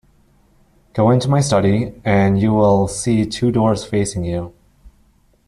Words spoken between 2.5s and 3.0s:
will